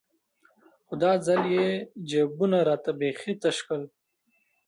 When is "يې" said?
1.55-1.69